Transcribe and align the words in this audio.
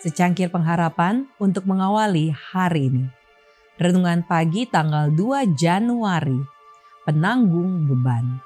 secangkir 0.00 0.52
pengharapan 0.52 1.24
untuk 1.40 1.64
mengawali 1.64 2.32
hari 2.32 2.92
ini. 2.92 3.04
Renungan 3.76 4.24
pagi 4.24 4.64
tanggal 4.64 5.12
2 5.12 5.52
Januari, 5.56 6.40
penanggung 7.04 7.88
beban. 7.88 8.40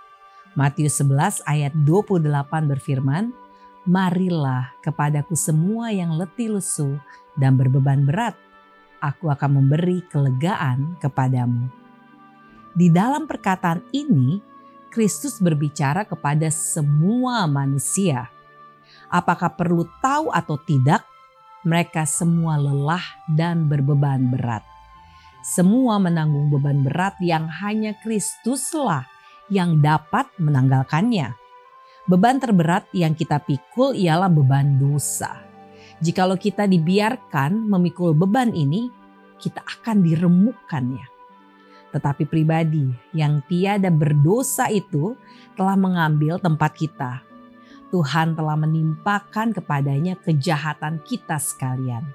Matius 0.59 0.99
11 0.99 1.47
ayat 1.47 1.73
28 1.87 2.27
berfirman, 2.67 3.31
Marilah 3.87 4.75
kepadaku 4.85 5.39
semua 5.39 5.95
yang 5.95 6.19
letih 6.19 6.59
lesu 6.59 6.99
dan 7.39 7.55
berbeban 7.55 8.05
berat, 8.05 8.35
aku 9.01 9.31
akan 9.33 9.63
memberi 9.63 10.05
kelegaan 10.11 10.99
kepadamu. 11.01 11.71
Di 12.77 12.93
dalam 12.93 13.27
perkataan 13.27 13.83
ini, 13.91 14.39
Kristus 14.91 15.39
berbicara 15.39 16.03
kepada 16.03 16.51
semua 16.51 17.47
manusia. 17.47 18.27
Apakah 19.11 19.55
perlu 19.55 19.87
tahu 20.03 20.31
atau 20.31 20.59
tidak, 20.59 21.07
mereka 21.67 22.09
semua 22.09 22.57
lelah 22.57 23.03
dan 23.29 23.69
berbeban 23.69 24.33
berat. 24.33 24.65
Semua 25.41 25.97
menanggung 25.97 26.53
beban 26.53 26.85
berat 26.85 27.17
yang 27.21 27.49
hanya 27.49 27.97
Kristuslah 28.01 29.09
yang 29.49 29.81
dapat 29.81 30.29
menanggalkannya. 30.37 31.33
Beban 32.09 32.41
terberat 32.41 32.89
yang 32.93 33.17
kita 33.17 33.41
pikul 33.41 33.97
ialah 33.97 34.29
beban 34.29 34.77
dosa. 34.77 35.41
Jikalau 36.01 36.37
kita 36.41 36.65
dibiarkan 36.65 37.69
memikul 37.69 38.17
beban 38.17 38.53
ini, 38.53 38.89
kita 39.37 39.61
akan 39.61 40.01
diremukkannya 40.05 41.21
tetapi 41.91 42.27
pribadi 42.27 42.87
yang 43.11 43.43
tiada 43.51 43.91
berdosa 43.91 44.71
itu 44.71 45.19
telah 45.59 45.75
mengambil 45.75 46.39
tempat 46.39 46.73
kita. 46.75 47.30
Tuhan 47.91 48.39
telah 48.39 48.55
menimpakan 48.55 49.51
kepadanya 49.51 50.15
kejahatan 50.23 51.03
kita 51.03 51.43
sekalian. 51.43 52.07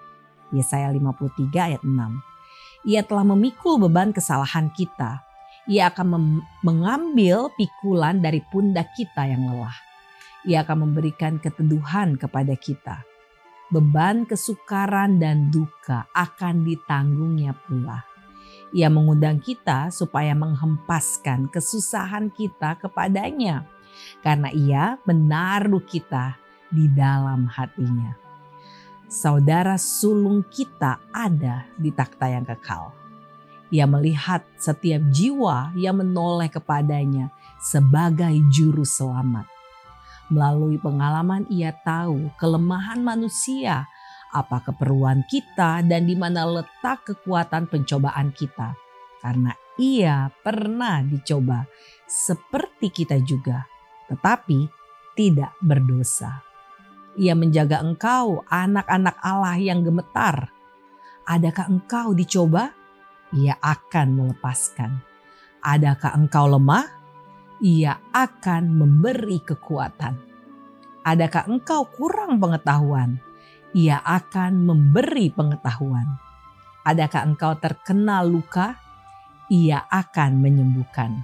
Yesaya 0.56 0.88
53 0.92 1.52
ayat 1.52 1.84
6. 1.84 1.92
Ia 2.88 3.04
telah 3.04 3.26
memikul 3.28 3.84
beban 3.84 4.16
kesalahan 4.16 4.72
kita. 4.72 5.20
Ia 5.68 5.92
akan 5.92 6.40
mengambil 6.64 7.52
pikulan 7.60 8.24
dari 8.24 8.40
pundak 8.48 8.94
kita 8.96 9.28
yang 9.28 9.52
lelah. 9.52 9.76
Ia 10.48 10.64
akan 10.64 10.88
memberikan 10.88 11.42
keteduhan 11.42 12.16
kepada 12.16 12.54
kita. 12.56 13.04
Beban 13.74 14.30
kesukaran 14.30 15.18
dan 15.18 15.50
duka 15.50 16.06
akan 16.14 16.64
ditanggungnya 16.64 17.58
pula 17.66 18.16
ia 18.76 18.92
mengundang 18.92 19.40
kita 19.40 19.88
supaya 19.88 20.36
menghempaskan 20.36 21.48
kesusahan 21.48 22.28
kita 22.28 22.76
kepadanya, 22.76 23.64
karena 24.24 24.50
Ia 24.52 24.98
menaruh 25.04 25.84
kita 25.84 26.36
di 26.70 26.90
dalam 26.92 27.48
hatinya. 27.48 28.16
Saudara 29.06 29.78
sulung 29.78 30.42
kita 30.50 30.98
ada 31.14 31.70
di 31.78 31.94
takhta 31.94 32.26
yang 32.26 32.44
kekal. 32.44 32.92
Ia 33.70 33.86
melihat 33.86 34.46
setiap 34.58 35.02
jiwa 35.14 35.74
yang 35.78 36.02
menoleh 36.02 36.50
kepadanya 36.50 37.30
sebagai 37.62 38.34
juru 38.54 38.86
selamat. 38.86 39.46
Melalui 40.30 40.82
pengalaman 40.82 41.46
ia 41.54 41.70
tahu 41.86 42.34
kelemahan 42.42 43.02
manusia 43.06 43.86
apa 44.34 44.58
keperluan 44.68 45.24
kita 45.30 45.86
dan 45.86 46.10
di 46.10 46.18
mana 46.18 46.44
letak 46.50 47.06
kekuatan 47.06 47.70
pencobaan 47.70 48.34
kita. 48.34 48.74
Karena 49.22 49.54
ia 49.78 50.30
pernah 50.42 51.02
dicoba 51.06 51.66
seperti 52.06 52.90
kita 52.90 53.22
juga, 53.22 53.66
tetapi 54.12 54.68
tidak 55.16 55.56
berdosa. 55.64 56.44
Ia 57.16 57.32
menjaga 57.32 57.80
engkau, 57.80 58.44
anak-anak 58.52 59.16
Allah 59.24 59.56
yang 59.56 59.82
gemetar. 59.82 60.52
Adakah 61.24 61.72
engkau 61.72 62.12
dicoba? 62.12 62.76
Ia 63.32 63.56
akan 63.60 64.08
melepaskan. 64.20 64.92
Adakah 65.64 66.12
engkau 66.20 66.46
lemah? 66.52 66.86
Ia 67.64 67.98
akan 68.12 68.64
memberi 68.76 69.40
kekuatan. 69.40 70.14
Adakah 71.08 71.48
engkau 71.48 71.88
kurang 71.88 72.38
pengetahuan? 72.38 73.18
ia 73.76 74.00
akan 74.00 74.64
memberi 74.64 75.28
pengetahuan. 75.36 76.16
Adakah 76.88 77.28
engkau 77.28 77.60
terkena 77.60 78.24
luka? 78.24 78.80
Ia 79.52 79.84
akan 79.92 80.40
menyembuhkan. 80.40 81.22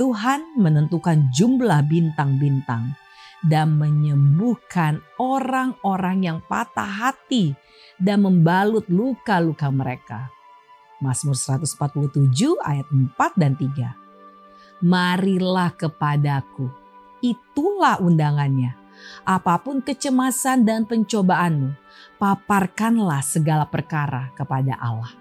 Tuhan 0.00 0.56
menentukan 0.56 1.28
jumlah 1.28 1.84
bintang-bintang 1.84 2.96
dan 3.44 3.76
menyembuhkan 3.76 5.04
orang-orang 5.20 6.24
yang 6.24 6.38
patah 6.40 6.88
hati 6.88 7.52
dan 8.00 8.24
membalut 8.24 8.88
luka-luka 8.88 9.68
mereka. 9.68 10.32
Mazmur 11.04 11.36
147 11.36 12.16
ayat 12.64 12.88
4 12.88 13.12
dan 13.36 13.52
3. 13.60 14.80
Marilah 14.80 15.76
kepadaku, 15.76 16.72
itulah 17.20 18.00
undangannya 18.00 18.80
apa 19.24 19.60
pun 19.60 19.80
kecemasan 19.80 20.64
dan 20.64 20.84
pencobaanmu, 20.84 21.72
paparkanlah 22.20 23.24
segala 23.24 23.64
perkara 23.68 24.32
kepada 24.36 24.76
Allah. 24.80 25.12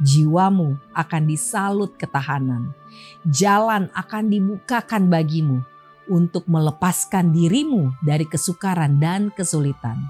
Jiwamu 0.00 0.80
akan 0.96 1.22
disalut 1.28 1.92
ketahanan, 2.00 2.72
jalan 3.28 3.92
akan 3.92 4.32
dibukakan 4.32 5.12
bagimu 5.12 5.60
untuk 6.08 6.48
melepaskan 6.48 7.36
dirimu 7.36 7.92
dari 8.00 8.24
kesukaran 8.24 8.96
dan 8.96 9.28
kesulitan. 9.28 10.00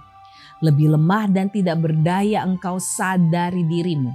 Lebih 0.63 0.95
lemah 0.95 1.27
dan 1.27 1.51
tidak 1.51 1.83
berdaya 1.83 2.47
engkau 2.47 2.79
sadari 2.79 3.67
dirimu, 3.67 4.15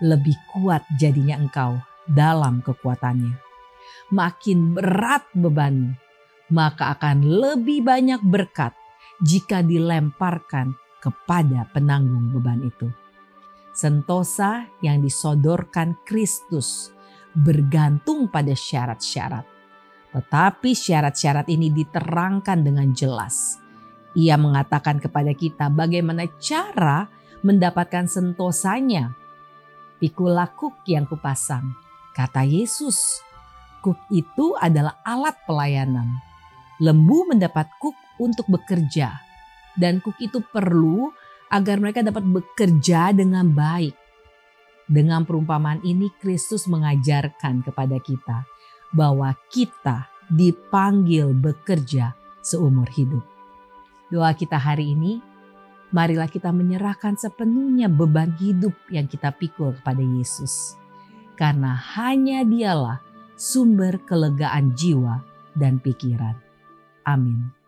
lebih 0.00 0.40
kuat 0.56 0.80
jadinya 0.96 1.36
engkau 1.36 1.76
dalam 2.08 2.64
kekuatannya. 2.64 3.36
Makin 4.08 4.72
berat 4.72 5.28
bebanmu, 5.36 5.92
maka 6.48 6.96
akan 6.96 7.28
lebih 7.28 7.84
banyak 7.84 8.24
berkat 8.24 8.72
jika 9.20 9.60
dilemparkan 9.60 10.72
kepada 11.04 11.68
penanggung 11.76 12.32
beban 12.32 12.64
itu. 12.64 13.03
Sentosa 13.74 14.70
yang 14.78 15.02
disodorkan 15.02 15.98
Kristus 16.06 16.94
bergantung 17.34 18.30
pada 18.30 18.54
syarat-syarat. 18.54 19.42
Tetapi 20.14 20.70
syarat-syarat 20.70 21.50
ini 21.50 21.74
diterangkan 21.74 22.62
dengan 22.62 22.94
jelas. 22.94 23.58
Ia 24.14 24.38
mengatakan 24.38 25.02
kepada 25.02 25.34
kita 25.34 25.74
bagaimana 25.74 26.30
cara 26.38 27.10
mendapatkan 27.42 28.06
sentosanya. 28.06 29.10
Pikulah 29.98 30.54
kuk 30.54 30.86
yang 30.86 31.10
kupasang, 31.10 31.74
kata 32.14 32.46
Yesus. 32.46 33.18
Kuk 33.82 33.98
itu 34.14 34.54
adalah 34.54 35.02
alat 35.02 35.34
pelayanan 35.42 36.22
lembu 36.82 37.26
mendapat 37.30 37.70
kuk 37.78 37.94
untuk 38.18 38.46
bekerja. 38.50 39.14
Dan 39.74 39.98
kuk 39.98 40.14
itu 40.22 40.38
perlu 40.38 41.10
agar 41.50 41.76
mereka 41.80 42.00
dapat 42.04 42.24
bekerja 42.24 43.12
dengan 43.12 43.50
baik. 43.52 43.94
Dengan 44.84 45.24
perumpamaan 45.24 45.80
ini 45.80 46.12
Kristus 46.20 46.68
mengajarkan 46.68 47.64
kepada 47.64 47.96
kita 48.00 48.44
bahwa 48.92 49.32
kita 49.48 50.06
dipanggil 50.28 51.32
bekerja 51.32 52.12
seumur 52.44 52.88
hidup. 52.92 53.24
Doa 54.12 54.36
kita 54.36 54.60
hari 54.60 54.92
ini, 54.92 55.18
marilah 55.90 56.28
kita 56.28 56.52
menyerahkan 56.52 57.16
sepenuhnya 57.16 57.88
beban 57.88 58.36
hidup 58.36 58.76
yang 58.92 59.08
kita 59.08 59.32
pikul 59.32 59.72
kepada 59.80 60.04
Yesus. 60.04 60.76
Karena 61.34 61.74
hanya 61.96 62.44
dialah 62.44 63.00
sumber 63.34 63.98
kelegaan 64.04 64.76
jiwa 64.76 65.24
dan 65.56 65.80
pikiran. 65.80 66.36
Amin. 67.08 67.63